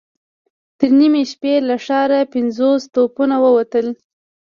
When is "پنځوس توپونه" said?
2.33-3.35